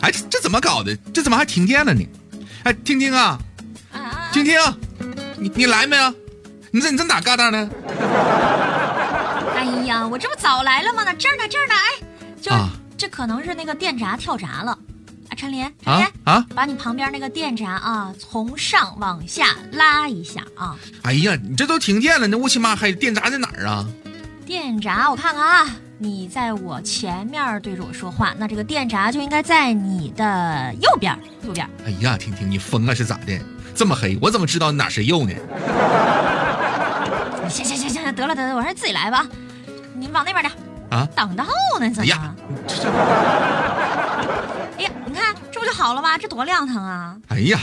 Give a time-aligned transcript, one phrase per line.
[0.00, 0.96] 哎，这这怎么搞的？
[1.12, 2.06] 这怎么还停电了呢？
[2.64, 3.38] 哎，听听啊，
[4.32, 4.54] 听听，
[5.38, 6.14] 你你来没有？
[6.70, 7.70] 你这你这哪嘎达呢？
[9.56, 11.04] 哎呀，我这不早来了吗？
[11.04, 12.04] 呢这儿呢这儿呢，哎，
[12.40, 12.50] 就、
[12.96, 14.72] 这可能是那个电闸跳闸了。
[15.28, 20.76] 啊，陈林，陈林啊，把你旁边那个电闸啊，从上往下拉一下啊。
[21.02, 23.86] 哎呀，你这都停电了，那乌漆嘛黑，电闸在哪儿啊？
[24.46, 31.68] 电闸，我看看啊，你在我前面对着我说话，那这个电闸就应该在你的右边，右边。
[31.84, 33.38] 哎呀，婷婷，你疯了是咋的？
[33.74, 35.34] 这么黑，我怎么知道哪是右呢？
[37.50, 39.26] 行行行行，得了得了，我还是自己来吧。
[39.94, 40.50] 你往那边点
[40.88, 41.44] 啊，挡道
[41.78, 41.90] 呢？
[41.90, 42.02] 怎么？
[42.02, 42.34] 哎呀，
[44.78, 46.16] 哎呀，你看这不就好了吗？
[46.16, 47.14] 这多亮堂啊！
[47.28, 47.60] 哎呀，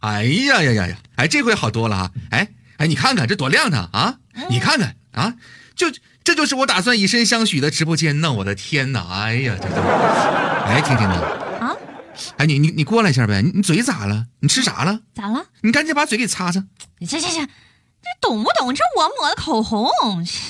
[0.00, 0.96] 哎呀呀呀呀！
[1.16, 2.10] 哎，这回好多了啊！
[2.30, 2.48] 哎
[2.78, 4.14] 哎，你看看这多亮堂啊！
[4.48, 5.34] 你看看啊，
[5.78, 5.86] 就。
[6.24, 8.30] 这就是我打算以身相许的直播间呢！
[8.30, 9.06] 我的天哪！
[9.10, 11.22] 哎呀，这这，哎，婷婷啊，
[11.58, 11.76] 啊，
[12.36, 13.40] 哎，你你你过来一下呗！
[13.40, 14.26] 你你嘴咋了？
[14.40, 15.00] 你吃啥了？
[15.14, 15.46] 咋了？
[15.62, 16.62] 你赶紧把嘴给擦擦。
[17.00, 18.74] 行行行，这懂不懂？
[18.74, 19.88] 这我抹的口红。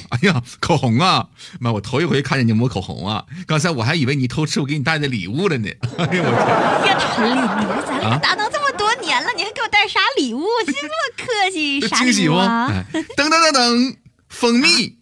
[0.09, 1.29] 哎呀，口红啊！
[1.61, 3.25] 妈，我头一回看见你抹口红啊！
[3.47, 5.69] 刚才我还以为你偷吃我给你带的礼物了呢。
[5.99, 6.91] 哎呀，我天！
[6.91, 10.45] 呀，陈丽，你说咱俩搭档这么多年了，你还给我带啥礼物？
[10.67, 12.85] 这么客气， 啥礼物啊？
[12.93, 13.97] 噔噔噔噔，
[14.29, 14.98] 蜂蜜。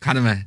[0.00, 0.46] 看到没？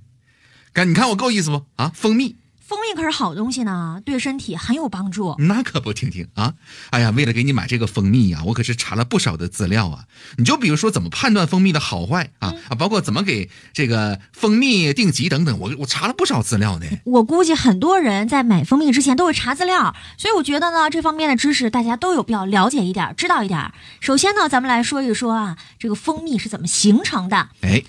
[0.73, 1.65] 看，你看我够意思不？
[1.75, 5.35] 啊，蜂蜜，蜂蜜可是好东西呢，对身体很有帮助。
[5.37, 6.53] 那可不，听听啊！
[6.91, 10.05] 哎呀，为了给你买这个蜂蜜呀，我可是查了不少的资料啊。
[10.37, 16.85] 你就比如说怎么判断蜂蜜的好坏啊啊，包括怎么给这个蜂蜜定级等等，我我查了不少资料呢。
[17.03, 23.73] 我估计很多人在买蜂蜜之前都会查资料，所以我觉得呢，这方面的知识大家都有必要了解一点，知道一点。
[23.99, 27.49] 首先呢，咱们来说一说啊，这个蜂蜜是怎么形成的？
[27.59, 27.83] 哎。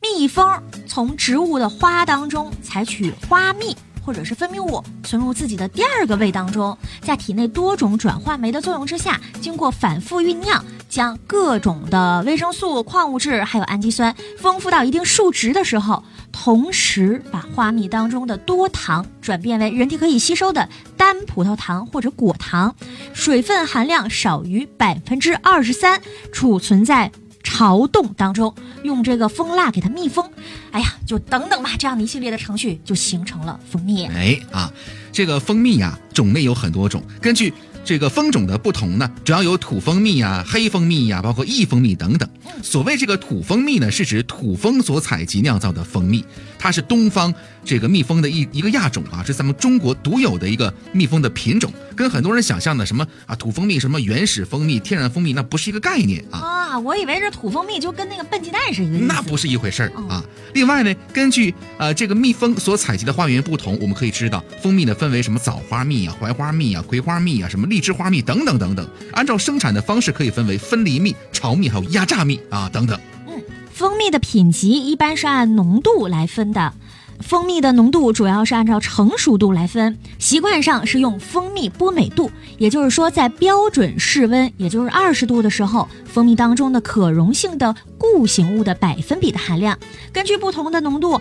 [0.00, 20.66] 蜜蜂从植物的花当中采取花蜜或者是分泌物，存入自己的第二个胃当中，在体内多种转化酶的作用之下，经过反复酝酿，将各种的维生素、矿物质还有氨基酸丰富到一定数值的时候，同时把花蜜当中的多糖转变为人体可以吸收的
[20.96, 22.74] 单葡萄糖或者果糖，
[23.12, 26.00] 水分含量少于百分之二十三，
[26.32, 27.12] 储存在。
[27.48, 30.30] 巢洞当中用这个蜂蜡给它密封，
[30.70, 34.04] 哎呀，就等等吧，这样的一系列的程序就形成了蜂蜜。
[34.04, 34.70] 哎啊，
[35.10, 37.54] 这个蜂蜜呀，种类有很多种，根据。
[37.88, 42.28] 这个蜂种的不同呢，主要有土蜂蜜呀、黑蜂蜜呀，包括异蜂蜜等等。
[42.62, 46.22] 所谓这个土蜂蜜呢，是指土蜂所采集酿造的蜂蜜，
[46.58, 47.32] 它是东方
[47.64, 56.40] 这个蜜蜂的一一个亚种啊，是咱们中国独有的一个蜜蜂的品种，跟很多人想象的什么啊土蜂蜜、什么原始蜂蜜、天然蜂蜜，那不是一个概念啊。
[56.40, 59.06] 啊，我以为这土蜂蜜就跟那个笨鸡蛋是一个。
[59.06, 60.22] 那不是一回事儿啊。
[60.52, 67.77] 另外呢，根据呃这个蜜蜂所采集的花园不同，我们可以知道蜂蜜呢分为什么枣花蜜啊、槐花蜜啊、葵花蜜啊什么荔。
[67.78, 72.98] 荔枝花蜜等等等等，按照生产的方式可以分为分离蜜、巢蜜还有压榨蜜啊等等。
[73.28, 73.40] 嗯，
[73.72, 76.74] 蜂蜜的品级一般是按浓度来分的，
[77.20, 89.78] 蜂蜜的浓度主要是按照成熟度来分，习惯上是用蜂蜜波美度，也就是说在标准室温，也就是二十度的时候，蜂蜜当中的可溶性的固形物的百分比的含量，
[90.12, 91.20] 根据不同的浓度。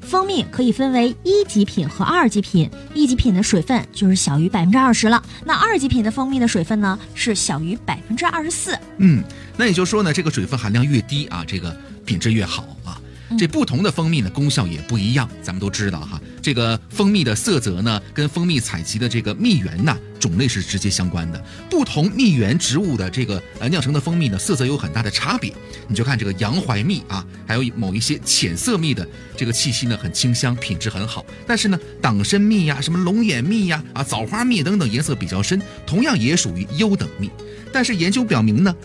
[0.00, 8.76] 蜂蜜可以分为一级品和二级品，一级品的水分就是小于百分之二十了，那二级品的蜂蜜的水分呢是小于百分之二十四。
[8.98, 9.22] 嗯，
[9.56, 13.00] 那也就是说呢，这个水分含量越低啊，这个品质越好啊。
[13.38, 15.28] 这不同的蜂蜜呢，功效也不一样。
[15.40, 21.44] 咱们都知道哈，这个蜂蜜的色泽呢，跟蜂蜜采集的这个蜜源呐种类是直接相关的。
[21.68, 25.52] 不同蜜源植物的这个呃酿成的蜂蜜呢，色泽有很大的差别。
[25.88, 29.04] 你就看这个洋槐蜜啊，还有某一些浅色蜜的
[29.36, 31.24] 这个气息呢很清香，品质很好。
[31.46, 37.30] 但是呢，党参蜜呀、什么龙眼蜜呀、啊枣花蜜等等颜色比较深，同样也属于优等蜜。
[37.72, 38.76] 但是研究表明呢，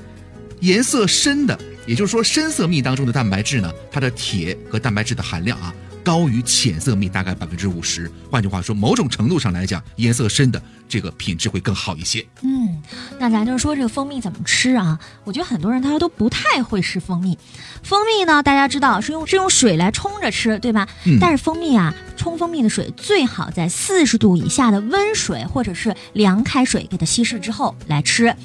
[0.62, 1.60] 颜色深的。
[1.88, 5.72] 也就是说，深色蜜当中的蛋白质呢，它的铁和蛋白质的含量啊，
[6.06, 8.10] 高于浅色蜜大概百分之五十。
[8.30, 12.24] 换句话说，某种程度上来讲，颜色深的这个品质会更好一些。
[12.44, 12.80] 嗯，
[13.18, 15.00] 那咱就说这个蜂蜜怎么吃啊？
[15.24, 17.36] 我觉得很多人他都不太会吃蜂蜜。
[17.82, 20.88] 蜂蜜呢，大家知道是用是用水来冲着吃，对吧？
[21.06, 21.18] 嗯。
[21.20, 28.36] 但是蜂蜜啊，冲蜂蜜的水最好在四十度以下的温水或者是凉开水给它稀释之后来吃。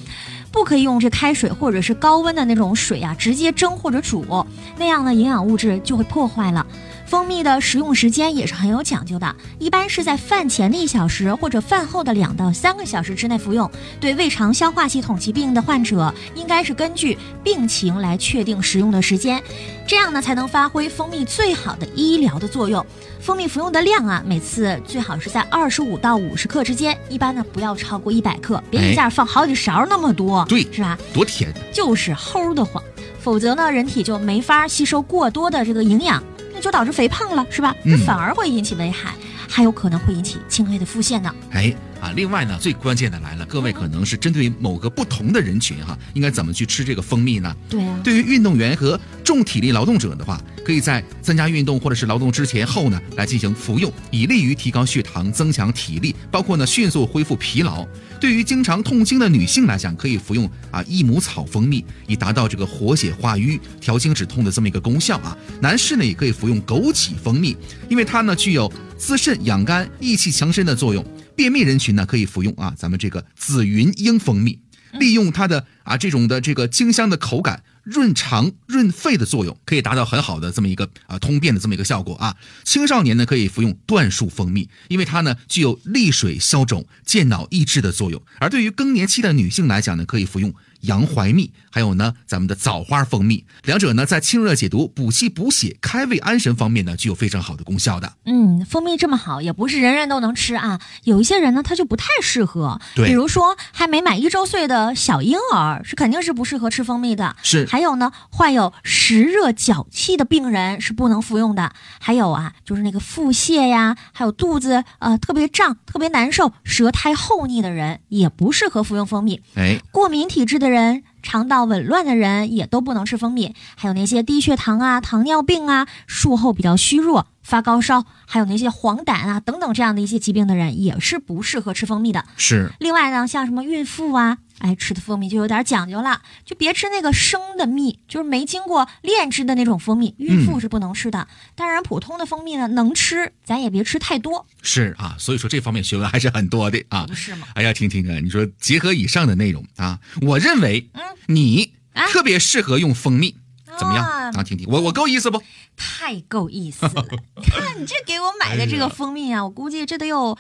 [0.53, 4.45] 不可以用这开水或者是高温的那种水啊，直接蒸或者煮，
[4.79, 6.67] 那样呢营养物质就会破坏了。
[7.11, 13.69] 蜂蜜的食用时间也是很有讲究的，一般是在饭前的一小时或者饭后的两到三个小时之内服用。
[13.99, 19.43] 对胃肠消化系统疾病的患者，应该是根据病情来确定食用的时间，
[19.89, 22.87] 这样呢才能发挥蜂蜜最好的医疗的作用。
[23.21, 30.97] 蜂蜜服用的量啊，每次最好是在二十五到五十克之间，一般呢不要超过一百克，别一下放好几勺那么多，对，是吧？
[31.13, 32.81] 多甜，就是齁的慌，
[33.19, 36.23] 否则呢人体就没法吸收过多的这个营养，
[36.61, 37.75] 那就导致肥胖了，是吧？
[37.87, 39.15] 这反而会引起危害，
[39.49, 41.35] 还有可能会引起轻微的腹泻呢。
[41.53, 41.75] 哎。
[42.01, 47.55] 啊，另外呢，最关键的来了，各位可能是针对某个不同的人群哈，应该怎么去吃这个蜂蜜呢？
[47.69, 48.99] 对啊，对于运动员和
[49.31, 57.87] 重体力劳动者的话，可以在参加运动或者是劳动之前后呢来进行服用，以利于提高血糖、增强体力，包括呢迅速恢复疲劳。
[58.21, 65.39] 对于经常痛经的女性来讲，可以服用啊益母草蜂蜜，以达到这个活血化瘀、调经止痛的这么一个功效啊。
[65.63, 67.57] 男士呢也可以服用枸杞蜂蜜，
[67.89, 68.69] 因为它呢具有
[68.99, 71.07] 滋肾养肝、益气强身的作用。
[71.37, 74.59] 便秘人群呢可以服用啊，咱们这个紫云英蜂蜜，
[74.95, 82.37] 利用它的啊这种的这个清香的口感，润肠润肺的作用，可以达到很好的这么一个啊通便的这么一个效果啊。
[82.65, 88.23] 青少年呢可以服用椴树蜂蜜，因为它呢具有利水消肿、健脑益智的作用。
[88.39, 90.55] 而对于更年期的女性来讲呢，可以服用。
[90.83, 98.15] 洋槐蜜，还有呢，咱们的枣花蜂蜜，两者呢在清热解毒、补气补血、开胃安神方面呢，具有非常好的功效的。
[98.25, 100.81] 嗯，蜂蜜这么好，也不是人人都能吃啊。
[101.05, 102.81] 有一些人呢，他就不太适合。
[102.95, 107.37] 对，比如说还没满一周岁的小婴儿，是肯定是不适合吃蜂蜜的。
[107.43, 107.67] 是。
[107.67, 111.73] 还有呢，患有湿热脚气的病人是不能服用的。
[112.01, 119.43] 还有啊，就是那个腹泻呀，还有肚子呃特别胀、特别难受、舌苔厚腻的人，也不适合服用蜂蜜。
[119.57, 120.70] 哎，过敏体质的。
[120.71, 132.25] 人肠道紊乱的人也都不能吃蜂蜜，还有那些低血糖啊、糖尿病啊、术后比较虚弱、发高烧，还有那些黄疸啊等等这样的一些疾病的人，也是不适合吃蜂蜜的。
[132.37, 132.71] 是。
[132.79, 134.39] 另外呢，像什么孕妇啊。
[134.61, 141.27] 哎，吃的蜂蜜就有点讲究了，就别吃那个生的蜜，就是没经过炼制的那种蜂蜜，孕妇是不能吃的。
[141.55, 144.47] 当然，普通的蜂蜜呢能吃，咱也别吃太多。
[144.63, 147.07] 是啊，所以说这方面学问还是很多的啊。
[147.07, 147.49] 不是吗？
[147.55, 151.73] 哎呀，婷婷啊，你说结合以上的内容啊，我认为，嗯，你
[152.13, 153.35] 特别适合用蜂蜜，
[153.79, 154.43] 怎么样啊？
[154.43, 155.43] 婷婷，我我够意思不？
[155.77, 156.93] 太够意思了！
[157.43, 160.37] 看你这给我买的这个蜂蜜啊，我估计这得有。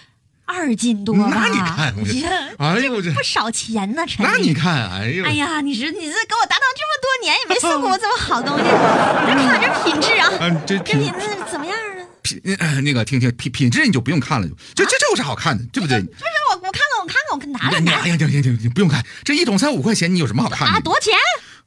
[0.52, 1.94] 二斤多那你看，
[2.58, 4.24] 哎呦我这不少钱呢，陈。
[4.26, 8.64] 那你看，哎呦，哎呀，你是你这给我搭档这么多年，也没送过我这么好东西。
[9.30, 10.28] 你这看这品质啊，
[10.66, 11.20] 这这品质
[11.50, 12.02] 怎么样啊？
[12.22, 12.40] 品
[12.84, 16.00] 那个听听品品质你就不用看了，就这这有啥好看的，对不对？
[16.00, 17.92] 不是我我看看我看看我跟拿着拿。
[18.00, 20.74] 哎呀行行行行，不用看，这一桶才五块钱，你有什么好看的？
[20.74, 21.14] 啊，多少钱？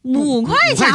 [0.03, 0.87] 五块钱。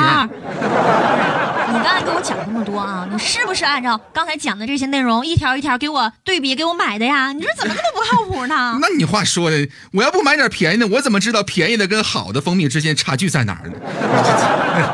[1.70, 7.32] 你刚才跟我讲那么多啊，你是不是按照刚才讲的这些内容一条一条给我对比给我买的呀？
[7.32, 8.78] 你说怎么那么不靠谱呢？
[8.80, 13.74] 那你话说的，我要不买点便宜的，我怎么知道便宜的跟好的蜂蜜之间差距在哪儿呢？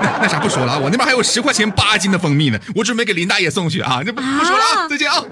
[0.03, 4.03] 那 那啥不说了啊，我那边还有十块钱八斤的蜂蜜呢，我准备给林大爷送去啊。
[4.05, 5.23] 这不不说了啊，再见啊。